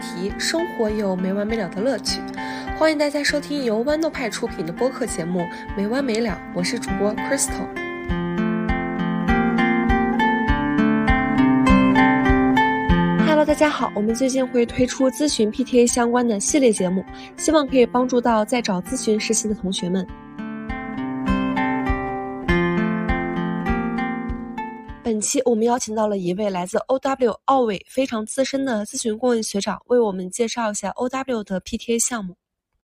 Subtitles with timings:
[0.00, 2.20] 题，生活有没完没了的乐趣。
[2.78, 5.40] 欢迎大家收听由豌豆派出品的播客节目
[5.76, 7.68] 《没完没了》，我是主播 Crystal。
[13.26, 17.04] Hello，大家好，我们最近会推出咨询 PTA 相关的系列节目，
[17.36, 20.06] 希望可以帮助到在找咨询实习的同学们。
[25.10, 32.36] 本期我们邀请到了一位来自 OW 奥伟非常资深的咨询顾问学长，为我们介绍一下 OW 的 PTA 项目。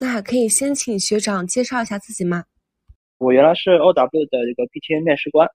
[0.00, 2.44] 那可以先请学长介绍一下自己吗？
[3.18, 5.46] 我原来是 OW 的一个 PTA 面试官，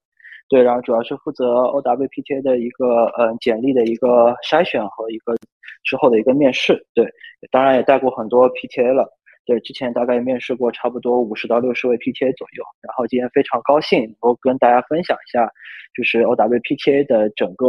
[0.48, 5.36] 对，然后主要是负责 OW PTA 的一个呃简历的一个筛选和一个
[5.84, 7.04] 之后的一个面试，对，
[7.50, 9.10] 当然也带过很多 PTA 了，
[9.50, 15.50] 对，之前大概面试过差不多五十到六十位 PTA 左右，然后今天非常高兴能够跟大家分享一下，
[15.96, 17.66] 就是 OW PTA 的整个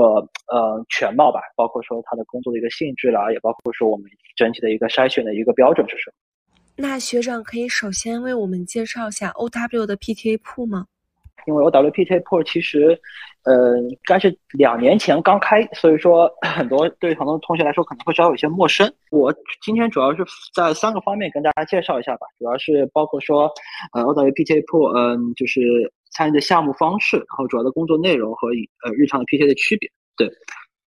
[0.52, 6.12] 呃全貌吧，包括说他的工作的一个性质啦，也包括说我们整体的一个筛选的一个标准是什么。
[6.76, 10.84] 那学长可以首先为我们介绍一下 OW 的 PTA 铺吗？
[11.46, 12.98] 因为 OWPT Pro 其实，
[13.44, 18.92] 呃，该是两年前刚开，所以说 很多对很多同学来说可能会稍微有些陌生。
[19.10, 20.24] 我今天主要是
[20.54, 23.50] 在三个方面跟大家介绍一下吧，主要是包括说，
[23.92, 25.60] 呃，OW PTA pool，嗯，就是
[26.12, 28.48] 参与的项目方式，然后主要的工作内容和
[28.84, 30.30] 呃日常的 PT 的区别，对。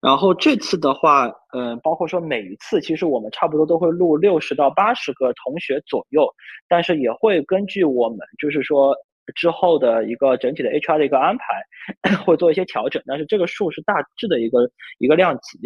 [0.00, 6.24] 然后这次的话，嗯，包括说每一次，其实我们差不多都会录六十到八十个同学左右，
[6.68, 8.94] 但是也会根据我们就是说
[9.34, 13.02] 之后的一个整体的 HR 的一个安排，会做一些调整。
[13.06, 15.58] 但是这个数是大致的一个一个量级，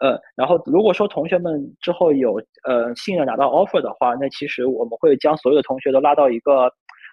[0.00, 6.72] 呃，然后如果说同学们之后有呃信任拿到 offer 的话，那其实我们会将所有的同学都拉到一个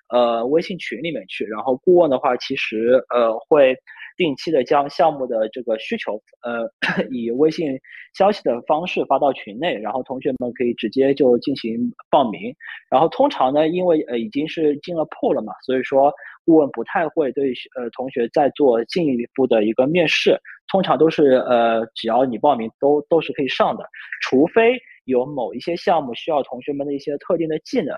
[0.10, 3.76] 呃微信群里面去，然后顾问的话，其实呃会。
[4.18, 6.70] 定期的将项目的这个需求，呃，
[7.10, 7.80] 以微信
[8.14, 11.80] 消息的方式发到群内，然后同学们可以直接就进行
[12.12, 12.54] 报名。
[12.92, 16.12] 然后通常呢，因为呃已经是进了铺了嘛，所以说
[16.44, 23.86] 顾问不太会对呃同学再做进一步的一个面试，通常都是呃只要你报名都都是可以上的，
[24.22, 27.96] 除非有某一些项目需要同学们的一些特定的技能。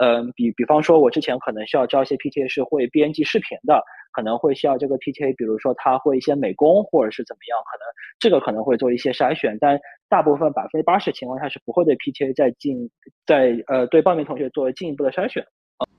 [0.00, 3.82] 嗯，比比方说，我之前可能需要招一些 PTA 是会编辑视频的，
[4.12, 7.84] 可能会需要这个 PTA，比如说他会一些美工或者是怎么样，可能
[8.20, 9.76] 这个可能会做一些筛选，但
[10.08, 12.88] 大部分百分之八十情况下是不会对 PTA 再进，
[13.26, 15.44] 在呃对报名同学做进一步的筛选。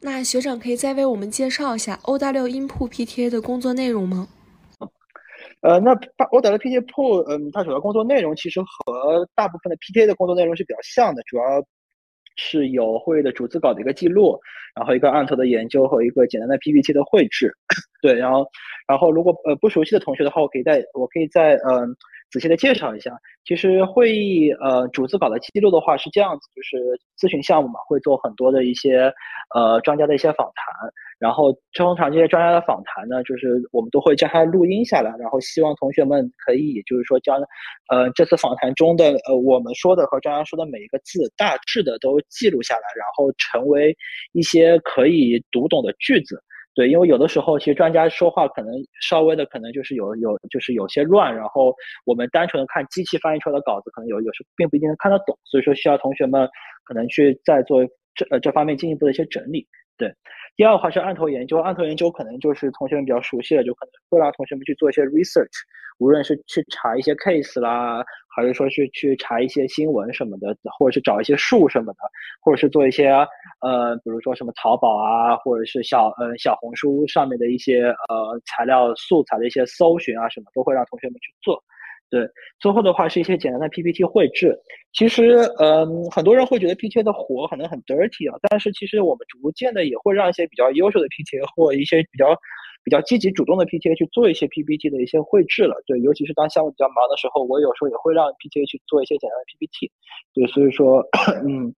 [0.01, 4.29] 那学长可以再为我们介绍一下 OW 音铺 PTA 的工作内容吗？
[5.61, 11.43] 呃，那 OW PTA 铺，嗯，它主要工作内容其实和大部分的 PTA 的工作内容是比较像的，主要。
[12.39, 14.39] 是有会议的主次稿的一个记录，
[14.73, 17.53] 然后一个案头的研究和一个简单的 PPT 的绘制，
[18.01, 18.47] 对，然后，
[18.88, 21.94] 然后如果呃不熟悉的同学的话，我可以再我可以再嗯
[22.31, 23.11] 仔细的介绍一下。
[23.44, 26.78] 其实会议呃主次稿的记录的话是这样子，就是
[27.19, 29.11] 咨询项目嘛，会做很多的一些
[29.53, 30.66] 呃专家的一些访谈。
[31.19, 37.38] 然后通常这些专家的访谈呢，就是我们都会将它录音下来，然后希望同学们可以就是说将，
[37.90, 43.94] 呃这次访谈中的呃我们说的和专家说的每一个字大致的都记录下来，然后成为
[44.31, 46.41] 一些可以读懂的句子。
[46.74, 48.72] 对，因为有的时候其实专家说话可能
[49.02, 51.75] 稍微的可能就是有有就是有些乱，然后
[52.06, 56.47] 我们单纯的看机器翻译出来的稿子，可能有有时并不一定能看得懂，所以说需要同学们
[56.85, 57.84] 可能去再做
[58.16, 59.68] 这呃这方面进一步的一些整理。
[59.97, 60.13] 对。
[60.59, 65.47] 第二的话是案头研究，案头研究可能就是同学们比较熟悉的，就可能会让同学们去做一些 research，
[66.00, 68.03] 无论是去查一些 case 啦，
[68.36, 72.00] 还是说是去查一些新闻什么的，或者是找一些数什么的，
[72.42, 73.08] 或者是做一些
[73.62, 81.64] 呃，比如说什么淘宝啊，或者是小呃小红书上面的一些呃材料素材的一些搜寻啊什么，都会让同学们去做。
[82.09, 82.28] 对，
[82.59, 84.58] 最后的话是一些简单的 PPT 绘制。
[84.94, 92.35] 其实，嗯，很多人会觉得 PPT 的活可能很 dirty 啊，但是其实我们逐渐的也会让一些比较优秀的 PPT 或一些比较
[92.84, 95.76] 比较积极主动的 PPT 去做一些 PPT 的一些绘制了。
[95.85, 99.91] 对，尤其是当项目比较忙的时候，我有时候也会让 PPT 去做一些简单的 PPT。
[100.34, 101.05] 对，所以说，
[101.46, 101.73] 嗯，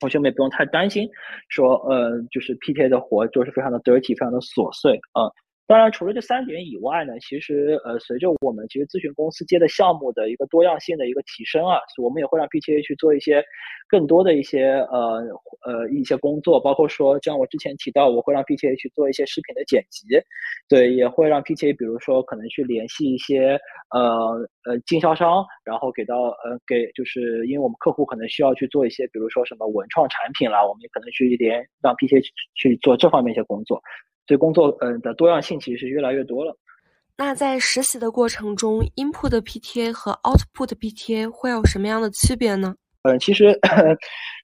[0.00, 1.08] 同学们也不用太担心，
[1.48, 5.30] 说，呃，就是 PTA 的活就是非常的 dirty，非常的琐碎啊。
[5.70, 13.40] 当然，除了这三点以外呢，其实呃，随着我们其实咨询公司接的项目的一个多样性的一个提升啊，我们也会让 PTA 去做一些
[13.88, 15.22] 更多的一些呃
[15.64, 20.08] 呃一些工作，包括说像我之前提到，我会让 PTA 去做一些视频的剪辑，
[20.68, 23.56] 对，也会让 PTA 比如说可能去联系一些
[23.94, 24.00] 呃
[24.66, 32.20] 呃经销商，然后给到呃给就是因为我们客户可能需要去做一些比如说什么文创产品啦，我们也可能去连让 PTA
[32.56, 33.80] 去做这方面一些工作。
[34.30, 36.56] 对工作，嗯的多样性其实是越来越多了。
[37.18, 42.76] 那在实习的过程中，input PTA 和 output PTA 会有什么样的区别呢？
[43.02, 43.58] 嗯，其实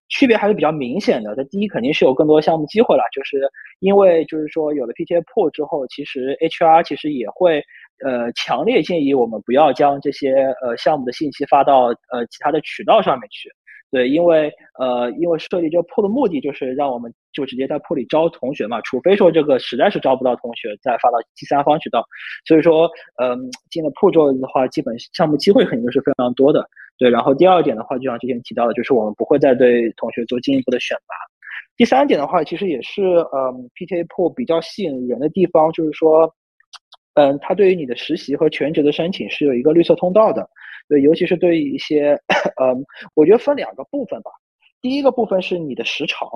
[0.08, 1.32] 区别还是比较明显的。
[1.36, 3.38] 那第一肯定是有更多项目机会了，就是
[3.78, 7.62] 因为就是说有了 PTA 破之后，其实 HR 其实也会
[8.04, 13.48] 呃强烈建议我们不要将这些呃项目的信息发到呃其他的渠道上面去。
[13.90, 22.04] 对，因为呃，因为设立这个铺的目的就是让我们就直接在铺里招同学嘛，除非说这个实在是招不到同学，再发到第三方渠道。
[22.46, 22.90] 所以说，
[23.22, 23.38] 嗯，
[23.70, 26.68] 进了铺之后的话，基本项目机会肯定是非常多的。
[26.98, 31.14] 对，然后第二点的话，就像之前提到的，就是我们不会再对同学做进一步的选拔。
[31.76, 36.34] 第三点的话，其实也是嗯，PTA 铺比较吸引人的地方，就是说，
[37.16, 40.48] 嗯，它对于你的实习和全职的申请是有一个绿色通道的。
[40.88, 42.12] 对，尤其是对于一些，
[42.62, 42.84] 嗯，
[43.16, 44.30] 我觉得分两个部分吧。
[44.80, 46.28] 第一个部分是你的时长，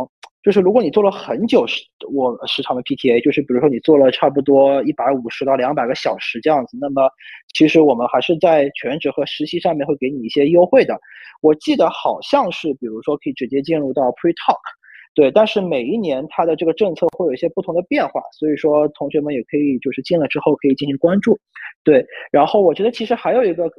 [0.43, 7.09] 就是如果你做了很久时我时长的 PTA，就是比如说你做了差不多一百五十到两百个小时这样子，那么
[7.55, 10.99] 其实我们还是在全职和实习上面会给你一些优惠的。
[11.43, 14.59] 我记得好像是，比如说可以直接进入到 Pre Talk，
[15.15, 21.39] 对，但是每一年它的这个政策会有一些不同的变化，所以说同学们也可以就是进了之后可以进行关注，
[21.85, 22.07] 对。
[22.31, 23.71] 然后我觉得其实还有一个。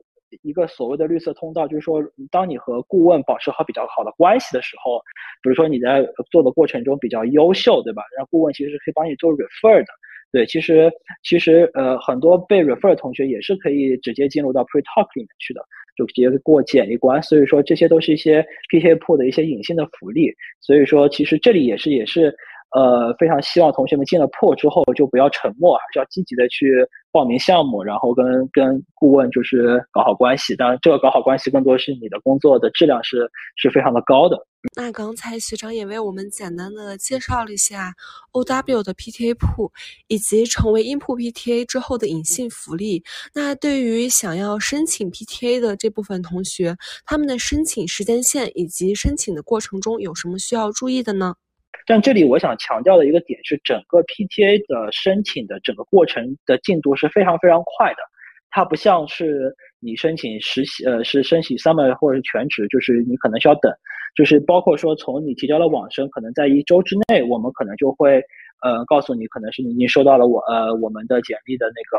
[0.43, 2.01] 一个所谓的绿色通道，就是说，
[2.31, 4.97] 当你和顾问保持好比较好的关系的时候，
[5.43, 8.01] 比如说你在做的过程中比较优秀，对吧？
[8.17, 9.91] 让顾问其实是可以帮你做 refer 的。
[10.31, 10.91] 对，其实
[11.23, 15.61] 其实呃，很多被 refer 的同学也是可以直接进入到 pre talk 里面去的，
[15.97, 17.21] 就直接过简历关。
[17.21, 20.33] 所以说，这些都是一些 P K P 的一些隐性的福利。
[20.61, 22.35] 所以说，其实这里也是也是。
[22.73, 30.55] 呃，非常希望同学们进了破之后就不要沉默，还是要积极的去报名项目，然后跟跟顾问就是搞好关系。
[30.55, 34.37] 当然，这个搞好关系更多是你的工作的质量是是非常的高的。
[34.77, 37.91] 那刚才学长也为我们简单的介绍了一下
[38.31, 39.71] OW 的 PTA 铺，
[40.07, 43.03] 以及成为 input PTA 之后的隐性福利。
[43.33, 51.35] 那对于想要申请 PTA 的这部分同学，他们的申请时间线以及申请的过程中有什么需要注意的呢？
[51.85, 57.97] 但这里我想强调的一个点是，整个 PTA 的申请的整个过程的进度是非常非常快的，
[58.49, 63.73] 它不像是你申请实习，呃，是申请 summer 或者是全职，就是你可能需要等，
[64.15, 68.23] 就是包括说从你提交了网申，可能在一周之内，我们可能就会。
[68.61, 71.97] 呃，告诉你，可能是你已经收到了我呃我们的简历的那个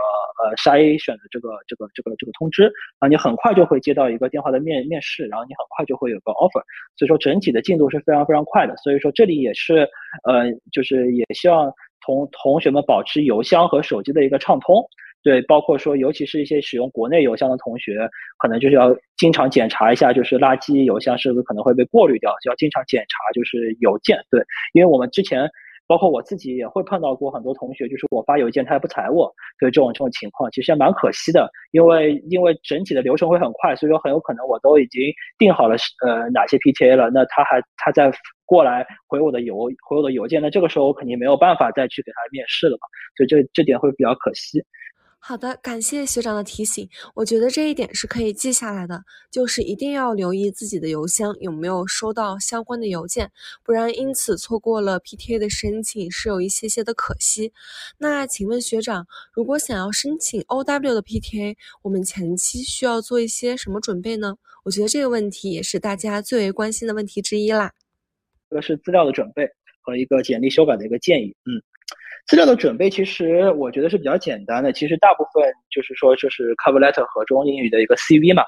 [0.48, 6.62] 呃筛选的这个这个这个这个通知，然后你很快就会接到一个电话的面面试，然后你很快就会有个 offer，
[6.96, 9.88] 所以说整体的进度是非常非常快的，所以说这里也是
[10.22, 11.72] 呃就是也希望
[12.06, 14.84] 同同学们保持邮箱和手机的一个畅通，
[15.24, 18.08] 对，包括说尤其是一些使用国内邮箱的同学，
[18.38, 24.40] 可能就是要经常检查一下，就是垃圾邮箱是不是可能会被过滤掉，就要经常检查就是邮件，对，
[24.74, 25.50] 因为我们之前。
[25.92, 29.30] 包括我自己也会碰到过很多同学，就是我发邮件他也不睬我，
[29.60, 35.02] 所以这种这种情况其实也蛮可惜的，因为因为整体的流程会很快，所以说很有可能我都已经
[35.36, 38.10] 定好了呃哪些 PTA 了，那他还他再
[38.46, 44.64] 过来回我的邮回我的邮件，那这个时候我肯定没有办法再去给他面试了嘛，所以这这点会比较可惜。
[45.24, 46.88] 好的，感谢学长的提醒。
[47.14, 53.30] 我觉得这一点是可以记下来的，就是一定要留意自己的邮箱有没有收到相关的邮件，
[53.62, 57.52] 不然因此错过了 PTA 的申请是有一些些的可惜。
[57.98, 64.34] 那请问学长，如果想要申请 OW 的 PTA，我们前期需要做一些什么准备呢？
[64.64, 67.72] 我觉得这个问题也是大家最为关心的问题之一啦。
[68.50, 69.48] 这个是资料的准备
[69.82, 71.62] 和一个简历修改的一个建议，嗯。
[72.26, 78.42] 资料的准备其实我觉得是比较简单的，其实大部分就是说就是 cover letter 和中英语的一个 CV 嘛，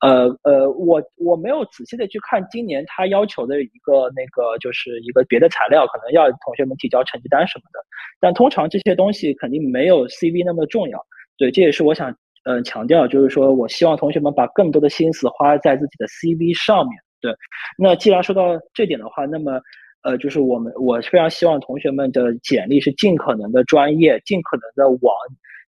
[0.00, 7.78] 呃呃，我我没有仔细的去看今年他要求的一个那个就是一个别的材料，可能要同学们提交成绩单什么的，
[8.18, 10.98] 但通常这些东西肯定没有 CV 那么重要，
[11.36, 12.12] 对，这也是我想
[12.44, 17.32] 呃强调，就是说我希望同学们把更多的心思花在自己的 CV 上面，对，
[17.76, 19.60] 那既然说到这点的话，那么。
[20.02, 25.14] 呃，就是我们，我非常希望同学们的简历是尽可能的专业，尽可能的往，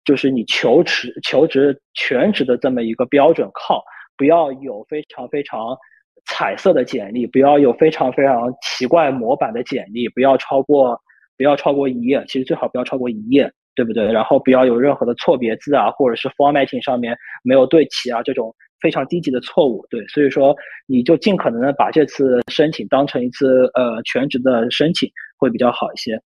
[0.05, 3.83] 就是你求职、求职全职的这么一个标准靠，
[4.17, 5.77] 不要有非常非常
[6.25, 10.99] 彩色的简历，不要有非常非常奇怪模板的简历，不要超过，
[11.37, 14.11] 不要超过一页，其实最好不要超过一页，对不对？
[14.13, 18.55] 然后不要有任何的错别字啊，或者是 formatting 上面没有对齐啊这种。
[18.83, 20.55] 非常低级的错误，对，所以说
[20.87, 25.09] 你就尽可能的把这次申请当成一次呃全职的申请
[25.39, 26.21] 会比较好一些。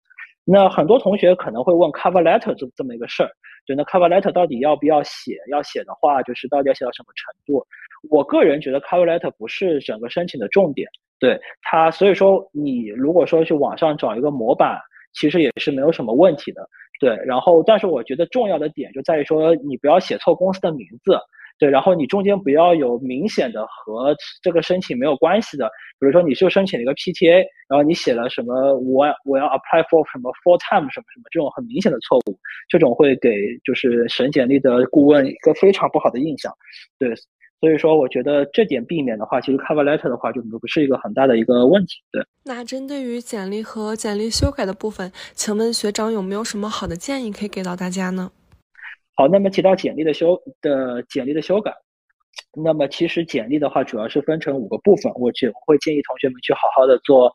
[0.45, 3.29] 那很多同学可能会问 cover letter 这这么一个事儿，
[3.67, 5.37] 就那 cover letter 到底要不要写？
[5.51, 7.65] 要写的话，就是到底要写到什么程度？
[8.09, 10.87] 我个人觉得 cover letter 不是整个申请的重点，
[11.19, 14.79] 对它，所以说你如果说去网上找一个模板。
[15.17, 16.67] 其实也是没有什么问题的。
[16.99, 21.17] 对，然后但是我觉得重要的点就在于说，你不要写错公司的名字。
[21.57, 25.67] 对，然后你中间不要有明显的和这个申请没有关系的，
[25.99, 33.31] 比如说你就申请了一个 PTA，然后你写了什么我我要 apply for 什么 full time 什么什么这种很明显的错误，这种会给
[33.63, 36.51] 就是审简历的顾问一个非常不好的印象。
[36.99, 37.15] 对，
[37.61, 42.01] 所以说我觉得这点避免的话，其实 cover letter 的话就不是一个很大的一个问题。
[42.11, 48.31] 对，那针对于简历和简历修改的部分，请问学长有没有什么好的建议可以给到大家呢？
[49.15, 51.73] 好，那么提到简历的修的简历的修改，
[52.53, 57.31] 那么其实简历的话主要是分成五个部分，我就会建议同学们去好好的做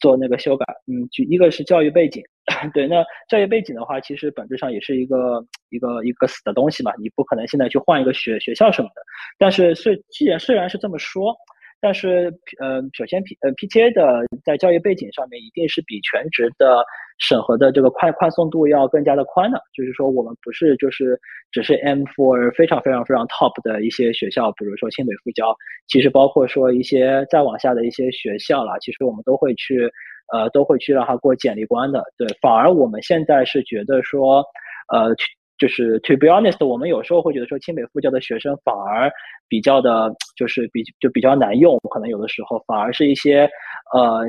[0.00, 0.64] 做那个修改。
[0.86, 2.22] 嗯，就一个是教育背景，
[2.72, 9.02] 对，那教育背景的话，其实本质上也是一个一个一个死的东西嘛，你不可能现在去换一个学学校什么的。
[9.38, 11.36] 但是虽既然虽然是这么说。
[11.80, 16.84] 但是，呃，首先 P 呃 PTA 的在教育背景上面一定是比全职的
[17.18, 19.60] 审核的这个宽宽松度要更加的宽的。
[19.72, 21.18] 就是说，我们不是就是
[21.52, 25.54] 只是 M for 非常非常非常 top 的一些学校，比如说清北复交，
[25.86, 29.88] 其实包括说一些再往下的一些学校啦，其实我们都会去，
[30.32, 32.02] 呃，都会去让他过简历关的。
[32.16, 34.44] 对，反而我们现在是觉得说，
[34.92, 35.14] 呃。
[35.58, 39.10] 就是 to be honest，我们有时候会觉得说清北复交的学生反而
[39.48, 43.48] 比较的，就是比就比较难用，可能有的时候反而是一些
[43.92, 44.22] 呃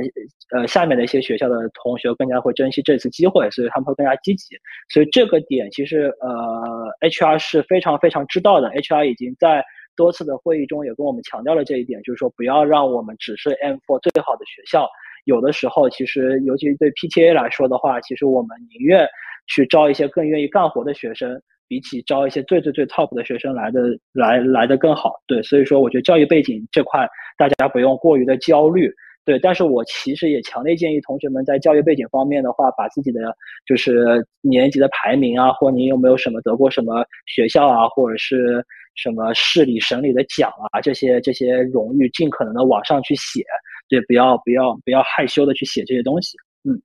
[0.56, 4.56] 呃下面的一些学校的同学更加会珍惜这次机会，所以他们会更加积极。
[4.90, 9.64] 所以这个点其实呃 HR 是非常非常知道的，HR 已经在
[9.96, 14.88] 多次的会议中也跟我们强调了这一点，就是说不要让我们只是 M for 最好的学校，
[15.26, 19.08] 有的时候其实尤其对 PTA 来说的话，其实我们宁愿。
[19.52, 23.82] 去招一些更愿意干活的学生，比起招一些最最最 top 的学生来的
[24.14, 25.16] 来来的更好。
[25.26, 28.94] 对，所以说我觉得教育背景这块大家不用过于的焦虑。
[29.26, 33.36] 对，但是我其实也强烈建议同学们在教育背景方面的话，把自己的
[33.66, 43.44] 就是年级的排名啊，或你有没有什么得过什么学校啊，或者是什么市里省里的奖啊，这些这些荣誉尽可能的往上去写。
[43.90, 46.38] 对，不要不要不要害羞的去写这些东西。
[46.64, 46.80] 嗯，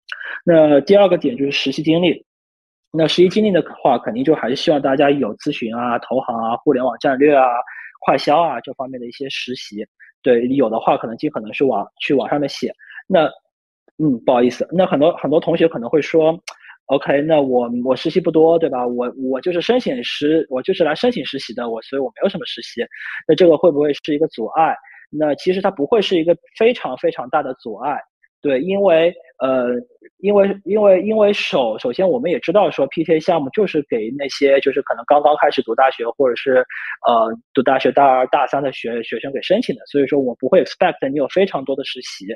[0.44, 2.24] 那第二个点就是实习经历。
[2.96, 7.44] 那实习经历的话，肯定就还是希望大家有咨询啊、投行啊、互联网战略啊、
[8.00, 9.84] 快销啊这方面的一些实习。
[10.22, 12.72] 对，有的话可能尽可能是往去往上面写。
[13.08, 13.26] 那，
[13.98, 16.40] 嗯，不好意思，那很多很多同学可能会说
[16.86, 18.86] ，OK，那我我实习不多，对吧？
[18.86, 22.80] 我我就是申请实，我就是来申请实习的，我所以我没有什么实习。
[23.26, 24.74] 那这个会不会是一个阻碍？
[25.18, 27.98] 那其实它不会是一个非常非常大的阻碍。
[28.42, 29.70] 对，因为呃，
[30.18, 36.58] 因为因为因为首首先我们也知道说 PTA 项目就是给那些就是可能刚刚开始读大学或者是
[37.08, 42.26] 呃读大学大二大三的学学生给申请的，所以说我不会 expect 你有非常多的实习。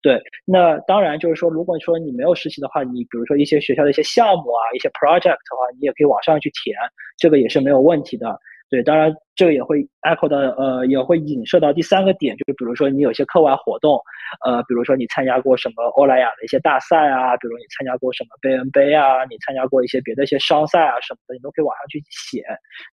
[0.00, 6.76] 对，那当然就是说，如果说你没有实习的话，你比如说一些学校的一些项目啊，一些 project 的话，你也可以往上去填，
[7.18, 8.38] 这个也是没有问题的。
[8.68, 14.00] 对，当然这个也会 echo 到，呃，也会影射到第三个点，就是比如说你有些课外活动，
[14.44, 22.42] 呃，比如说你参加过什么欧莱雅的一些大赛啊，比如你参加过什么贝恩杯啊，你参加过一些别的一些商赛啊什么的，你都可以往上去写。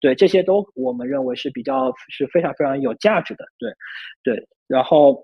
[0.01, 3.45] 对，这些都我们认为是比较是非常非常有价值的。
[3.57, 3.71] 对，
[4.23, 5.23] 对，然后，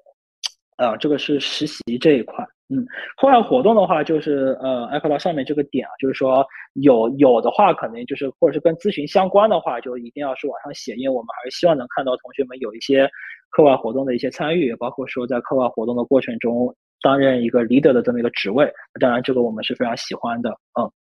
[0.77, 2.45] 呃，这个是实习这一块。
[2.69, 13.09] 嗯，课外活动的话，就是呃，艾克到上面这个点啊，就是说有有的话，可能就是或者是跟咨询相关的话，就一定要是往上写，因为我们还是希望能看到同学们有一些
[13.51, 18.69] 课外活动的一些参与，包括说在课外活动的过程中担任一个 leader 的这么一个职位。
[18.99, 20.49] 当然，这个我们是非常喜欢的。
[20.77, 20.91] 嗯，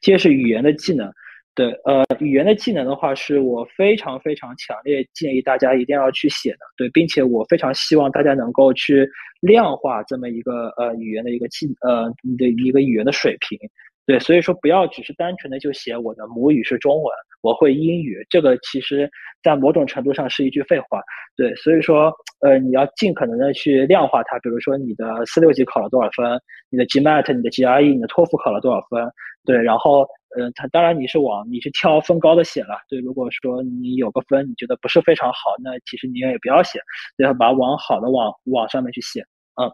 [0.00, 1.12] 接着是语言的技能。
[1.56, 6.58] 对，呃，语言的技能的话，是我非常非常强烈建议大家一定要去写的。
[6.76, 9.08] 对，并且我非常希望大家能够去
[9.40, 13.56] 量化这么一个呃语言的一个技呃你的一个语言的水平。
[14.04, 17.06] 对，所以说不要只是单纯的就写我的母语是中文，
[17.40, 19.08] 我会英语，这个其实
[19.40, 21.00] 在某种程度上是一句废话。
[21.36, 26.36] 对，所以说呃你要尽可能的去量化它，比如说你的四六级考了多少分，
[26.68, 29.08] 你的 GMAT、你的 GRE、你的托福考了多少分，
[29.44, 30.04] 对，然后。
[30.36, 32.98] 呃，他当然你是往你是挑分高的写了，对。
[33.00, 36.80] 如果说你有个分你觉得不是非常好，那其实你也不要写，
[37.18, 39.20] 要把往好的往往上面去写，
[39.60, 39.70] 嗯。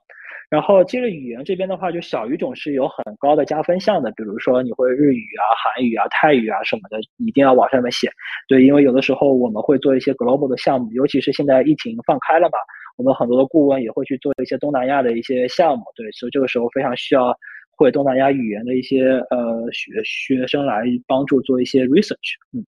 [0.51, 8.11] 然后接着语言这边的话，就小语种是有很高的加分项的，比如说你会日语啊、韩语啊、泰语啊什么的，一定要往上面写，
[8.49, 8.65] 对。
[8.65, 12.59] 因为有的时候我们会做一些 global 的项目，尤其是现在疫情放开了嘛，
[12.99, 16.11] 我们很多的顾问也会去做一些东南亚的一些项目，对。
[16.13, 17.35] 所以这个时候非常需要。
[17.81, 22.63] 会东南亚语言的一些呃学学生来帮助做一些 research，嗯，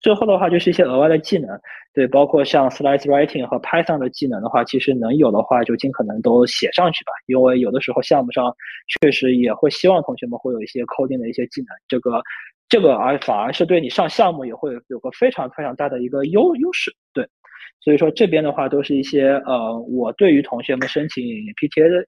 [0.00, 1.48] 最后的话就是一些额外的技能，
[1.94, 8.52] 对，包括像 Slice Writing 和 Python 的技能的话，其实能有的话就尽可能都写上去吧，因为有的时候项目上
[9.00, 12.20] 确实也会希望同学们会有一些 coding 的一些技能，这个
[12.68, 17.24] 这个而反而是对你上项目也会有个非常非常大的一个优优势，对，
[17.80, 22.04] 所以说这边的话都是一些呃，我对于同学们申请 PTA 的。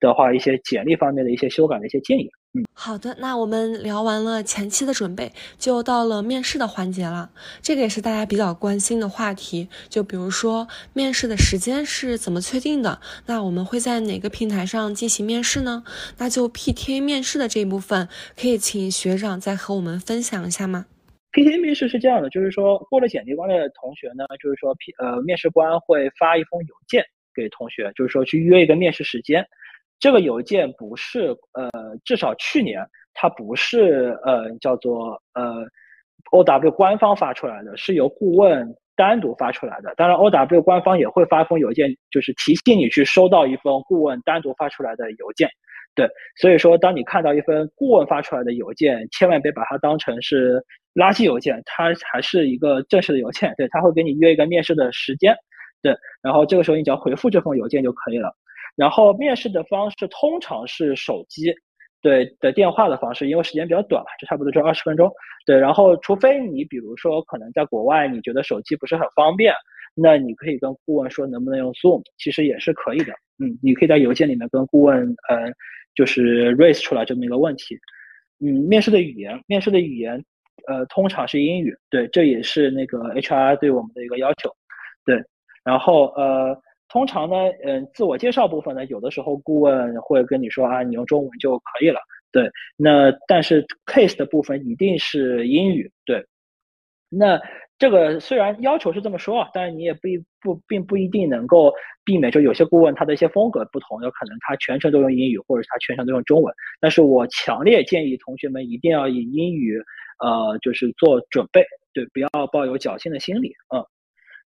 [0.00, 2.28] 的话，一些简历方面的一些修改的一些建议。
[2.54, 7.30] 嗯，好的，那我们聊完了前期的准备，就到了面试的环节了。
[7.60, 9.68] 这个也是大家比较关心的话题。
[9.90, 13.00] 就比如说面试的时间是怎么确定的？
[13.26, 15.84] 那我们会在哪个平台上进行面试呢？
[16.16, 18.08] 那就 PTA 面试的这一部分，
[18.40, 20.86] 可以请学长再和我们分享一下吗
[21.32, 29.46] ？PTA 面试是这样的，就是说过了简历关的同学呢，就是说 P 呃面试官会发一封邮件给同学，就是说去约一个面试时间。
[30.00, 31.70] 这个邮件不是呃，
[32.04, 35.66] 至少去年它不是呃叫做呃
[36.30, 39.92] O W 官方发出来的，是由顾问单独发出来的。
[39.96, 45.48] 当然 O W 官方也会发封邮件，就是提醒你去收到一封顾问单独发出来的邮件。
[45.94, 50.62] 对，所以说当你看到一份顾问发出来的邮件，千万别把它当成是
[50.94, 53.52] 垃圾邮件，它还是一个正式的邮件。
[53.56, 55.34] 对，他会给你约一个面试的时间。
[55.82, 58.32] 对，然后这个时候你只要回复这封邮件就可以了。
[58.78, 61.52] 然后面试的方式通常是手机，
[62.00, 65.10] 对的电话的方式，因为时间比较短嘛，就差不多就二十分钟。
[65.44, 69.52] 对，然后除非你比如说可能在国外，你觉得手机不是很方便，
[69.96, 73.12] 那你可以跟顾问说能不能用 Zoom，其实也是可以的。
[73.42, 74.96] 嗯，你可以在邮件里面跟顾问，
[75.28, 75.50] 呃，
[75.96, 77.76] 就是 raise 出来这么一个问题。
[78.38, 80.24] 嗯，面试的语言，面试的语言，
[80.68, 81.74] 呃，通常是英语。
[81.90, 84.48] 对，这也是那个 HR 对我们的一个要求。
[85.04, 85.20] 对，
[85.64, 86.56] 然后呃。
[86.88, 92.00] 通常呢，嗯，自我介绍部分呢，有的时候顾问会跟你说啊，你用中文就可以了。
[92.32, 95.90] 对，那但是 case 的部分一定是英语。
[96.04, 96.24] 对，
[97.08, 97.40] 那
[97.78, 100.00] 这个虽然要求是这么说啊，但是你也不
[100.40, 101.72] 不并不一定能够
[102.04, 106.54] 避免，就有些顾问他的一些风格不同，有可能他全程都用英语，或者他全程都用中文。
[106.80, 109.78] 但是我强烈建议同学们一定要以英语，
[110.20, 113.84] 呃，就是做准备，对，不要抱有侥幸的心理，嗯。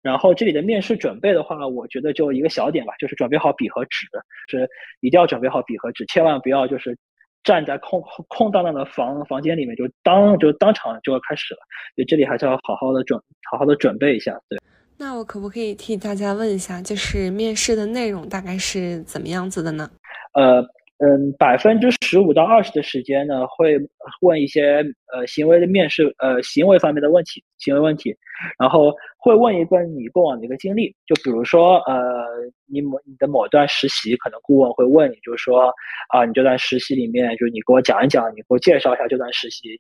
[0.03, 4.07] 然后这里的面试准备的话，我觉得就一个小点吧，就是准备好笔和纸，
[4.49, 4.69] 是
[5.01, 6.97] 一定要准备好笔和纸，千万不要就是
[7.45, 11.61] 站在空空荡荡的房房间里面就当就当场就要开始了，
[11.97, 14.37] 对，这里还是要好好的准好好的准备一下。
[14.49, 14.59] 对，
[14.99, 19.91] 那我可不可以替大家问一下，就是面试的内容大概是怎么样子的呢？
[20.35, 20.67] 呃。
[21.05, 23.77] 嗯，百分之十五到二十的时间呢，会
[24.21, 28.15] 问一些呃行为的面试，呃行为方面的问题，行为问题，
[28.57, 32.25] 然后会问一个你过往的一个经历，就比如说呃
[32.71, 35.75] 你某你的某段实习，可能顾问会问你，就是说
[36.11, 39.77] 啊你这段实习里面，就是你给我讲一讲，你给我介绍一下这段实习，你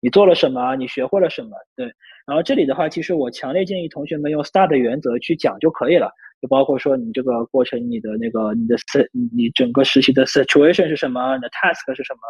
[0.00, 1.86] 你做了什么，你学会了什么，对，
[2.26, 6.12] 然后这里的话，其实我强烈建议同学们用 STAR 的原则去讲就可以了。
[6.40, 12.20] 就包括说你这个过程，你的那个你的 s 你整个实习的 situation 是什么，你的 task 是什么，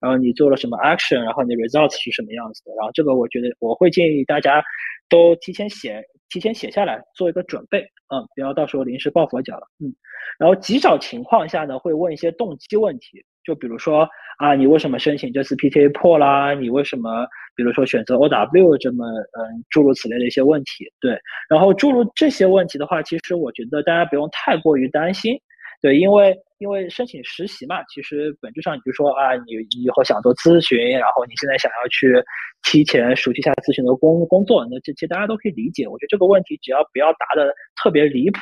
[0.00, 4.62] 然后你做了什么 action，然后你 results 是什么样子的，然后这个我觉得我会建议大家
[5.08, 7.82] 都提前写，提前写下来做一个准备，
[8.12, 9.92] 嗯，不要到时候临时抱佛脚了，嗯，
[10.38, 13.24] 然后极少情况下呢会问一些动机问题。
[13.42, 16.52] 就比如说啊，你为什么申请这次 PTA 破啦？
[16.52, 21.18] 你为什么，比如说选择 OW 这么嗯诸如此类的一些问题，对。
[21.48, 25.34] 然后诸如这些问题的话，其实我觉得大家不用太过于担心，
[25.82, 32.22] 对，因为因为申请实习嘛，其实本质上你就说啊，你以后想做咨询，然后你现在想要去
[32.64, 35.88] 提前熟悉一下咨询的工工作，那这些大家都可以理解。
[35.88, 37.50] 我觉得这个问题只要不要答的
[37.82, 38.40] 特别离谱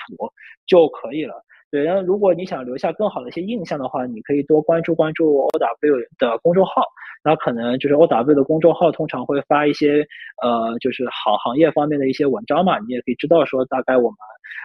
[0.66, 1.34] 就可以了。
[1.70, 6.82] 对，然后如果你想留下更好的一些印象的话，你可以多关注关注 O W 的公众号。
[7.28, 10.02] 那可能就是 O W 的公众号通常会发一些
[10.42, 14.16] 呃，就是行行业方面的一些文章嘛，你也可以知道说大概我们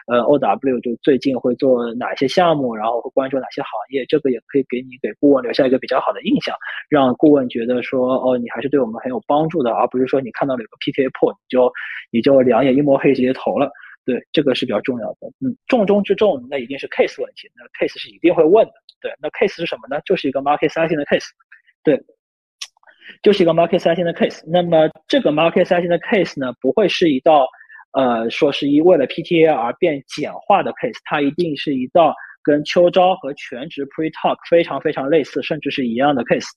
[0.08, 6.56] 呃 O W 就最近会做哪些项目，然后会关注哪些行业，这个也可以给你给顾问留下一个比较好的印象，
[6.88, 11.70] 让顾问觉得说哦，你还是对我们很有帮助的，而不是说你看到了有个 P T A 破，你就
[12.12, 13.70] 你就两眼一抹黑直接投了。
[14.06, 15.28] 对，这个是比较重要的。
[15.44, 17.50] 嗯，重中之重，那一定是 case 问题。
[17.56, 18.74] 那 case 是一定会问的。
[19.02, 20.02] 对，那 case 是什么呢？
[20.06, 21.28] 就是一个 market sizing 的 case。
[21.84, 22.02] 对，
[23.22, 24.42] 就是一个 market sizing 的 case。
[24.48, 27.48] 那么这个 market sizing 的 case 呢，不会是一道，
[27.94, 32.14] 呃，说是一为了 PTA 而变简化的 case，它一定是一道
[32.44, 36.48] 跟秋招和全职 pre talk 非常非常类似，甚至是一样的 case。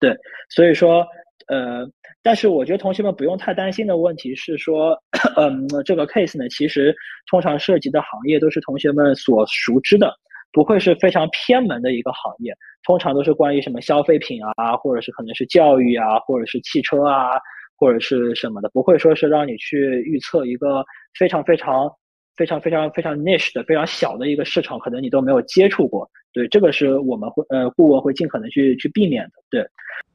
[0.00, 0.16] 对，
[0.48, 1.06] 所以说。
[1.46, 1.88] 呃，
[2.22, 4.90] 但是我觉得同学们不用太担心的问题是说，
[5.36, 6.94] 嗯，这个 case 呢，其实
[7.30, 10.14] 通常涉及的行业都是同学们所熟知的，
[10.52, 17.38] 不会是非常偏门的一个行业，通常都是关于什么消费品啊，或者是可能是教育啊，或者是汽车啊，
[17.76, 20.84] 或者是什么的，不会说是让你去预测一个
[21.18, 21.90] 非常非常
[22.36, 26.08] 非常非常非常 niche 的非常小的一个市场，可能你都没有接触过。
[26.32, 29.30] 对，这个是我们会呃顾问会尽可能去去避免的。
[29.50, 29.66] 对，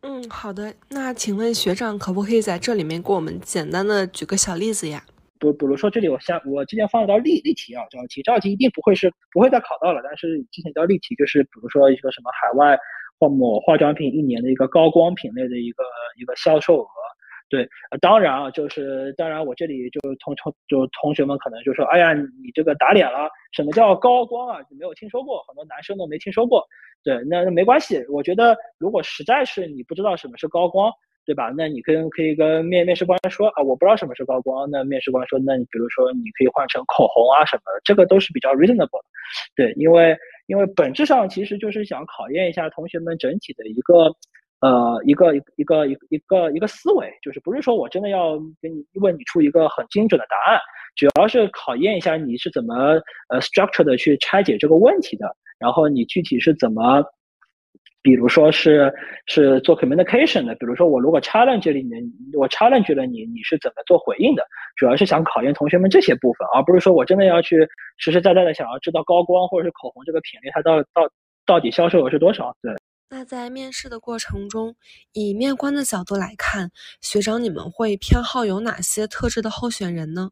[0.01, 0.73] 嗯，好的。
[0.89, 5.03] 那请问学长可不可以在这里面给我们简单的举个小例子呀？
[5.51, 12.77] 比比如说这里我先我之前放了道例例题啊，这道题这道题一定不会是不会再考到了，但是之前一道例题就是比如说一个什么海外
[13.19, 15.83] 或某化妆品一年的一个高光品类的一个
[16.17, 16.87] 一个销售额。
[17.49, 17.69] 对，
[18.01, 24.59] 当然啊，就是当然，我这里就同同就同学们可能就说，哎呀，你这个打脸了，什么叫高光啊？
[24.71, 26.65] 你没有听说过，很多男生都没听说过。
[27.03, 30.91] 对，那没关系，我觉得如果实在是你不知道什么是高光，
[31.25, 31.51] 对吧？
[31.55, 34.69] 那你跟可以跟面面试官说啊，我不知道什么是高光。
[34.69, 39.05] 那面试官说，那你比如说你可以换成口红啊什么的，这个都是比较 reasonable 的。
[39.55, 44.15] 对，因为因为本质上其实就是想考验一下同学们整体的一个。
[44.63, 50.57] 呃，一个一一个一一个一个思维，就是不是说我真的要给你问你出一个很精准的答案，
[50.95, 52.73] 主要是考验一下你是怎么
[53.27, 57.03] 呃 structure 的去拆解这个问题的，然后你具体是怎么，
[58.03, 58.93] 比如说是
[59.25, 62.03] 是做 communication 的，比如说我如果 challenge 里面
[62.37, 64.43] 我 challenge 了你，你是怎么做回应的，
[64.75, 71.09] 主要是想考验同学们这些部分，而不是说我真的要去实实在在的想要知道高光或者是口红这个品类它到到
[71.45, 72.73] 到底销售额是多少，对。
[73.09, 74.75] 那在面试的过程中，
[75.13, 80.29] 以面观的角度来看，学长你们会偏好有哪些特质的候选人呢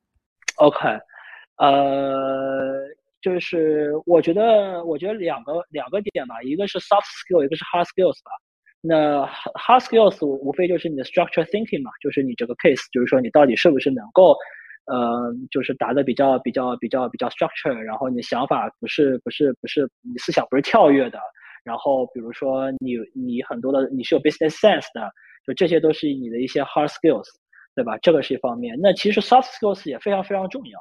[0.56, 0.80] ？OK，
[1.58, 2.81] 呃，
[3.22, 8.32] 就是我觉得，我觉得两个两个点吧，一个是 soft skill，一个是 hard skills 吧。
[8.82, 14.36] 那 hard skills 无非就是你的 structure thinking 嘛，就是你这个 case，就是说你到底是不是能够，
[14.86, 21.20] 呃，就是答的比较比较比较比较 structure，然后你想法不是不是不是你思想不是跳跃的。
[21.64, 25.12] 然后，比如说你你很多的你是有 business sense 的，
[25.46, 27.28] 就这些都是你的一些 hard skills，
[27.76, 27.96] 对吧？
[28.00, 28.76] 这个是一方面。
[28.82, 30.80] 那其实 soft skills 也非常非常重要。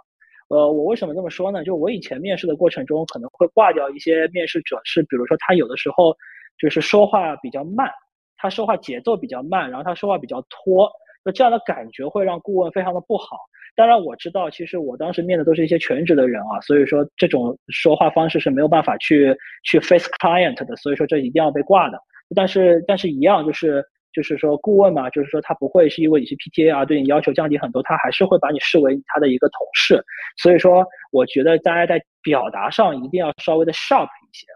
[0.50, 1.62] 呃，我为什么这么说呢？
[1.62, 6.12] 就我以前面试的过程中，可能会挂掉一些面试者，是比如说他有的时候
[6.58, 7.88] 就是说话比较慢，
[8.36, 10.90] 他说话节奏比较慢，然后他说话比较拖，
[11.24, 13.36] 那这样的感觉会让顾问非常的不好。
[13.76, 19.32] 当然我知道，其实我当时面的都是一些全职的人啊，所以说这种说话方式是没有办法去
[19.62, 21.98] 去 face client 的，所以说这一定要被挂的。
[22.34, 30.02] 但是但是一样就是就是说顾问嘛，就是说他不会是因为你是 PTA 啊，对你要求降低很多，他还是会把你视为他的一个同事。
[30.36, 34.46] 所以说我觉得大家在表达上一定要稍微的 sharp 一些。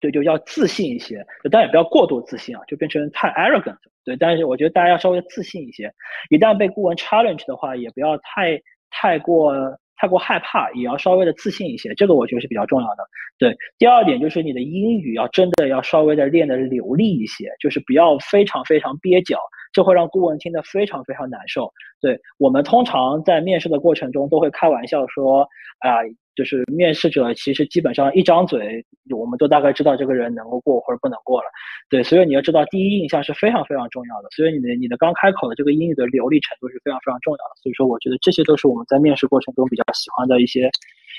[0.00, 3.76] 对，就要自信一些，但也不要过度自信啊，就变成太 arrogant。
[4.02, 5.92] 对，但是我觉得大家要稍微自信一些，
[6.30, 9.52] 一旦被顾问 challenge 的话，也不要太太过
[10.00, 13.04] 太过害怕，也要稍微的自信一些，这个我觉得是比较重要的。
[13.36, 19.38] 对，第二点就是你的英语要真的要稍微的练的流利一些，就是不要非常非常蹩脚，
[19.72, 21.72] 这会让顾问听得非常非常难受。
[22.00, 25.42] 对我们通常在面试的过程中都会开玩笑说
[25.80, 26.00] 啊。
[26.36, 28.82] 就是面试者其实基本上一张嘴，
[29.14, 31.46] 我们都大概知道这个人能够过或者不能过了。
[31.90, 34.28] 对，所以你要知道第一印象是非常非常重要的。
[34.30, 37.50] 所以你的你的刚开口的这个英语的流利程度是非常非常重要的。
[37.62, 40.70] 所以说，我觉得这些都是我们在面试过程中比较喜欢的一些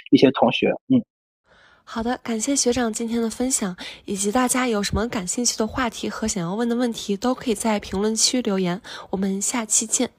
[0.09, 0.69] 一些同学。
[0.89, 0.97] 嗯，
[1.83, 8.81] 好的，感谢学长今天的分享，以及大家有什么感兴趣的话题和想要问的问题，都可以在评论区留言。
[9.09, 10.09] 我们下期见。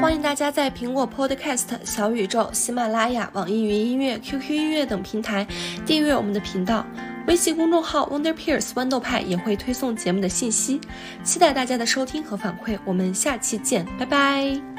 [0.00, 5.46] 欢迎大家在苹果 Podcast、小宇宙、喜马拉雅、网易云音乐、QQ 音乐等平台
[5.84, 6.86] 订阅我们的频道，
[7.26, 10.80] 微信公众号 Wonder Peers 豌豆派也会推送节目的信息，
[11.22, 14.71] 期待大家的收听和反馈，我们下期见，拜拜。